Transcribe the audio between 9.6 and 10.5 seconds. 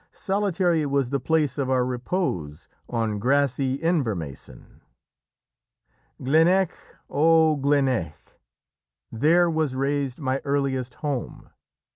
raised my